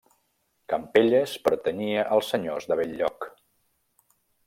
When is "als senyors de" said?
2.17-2.81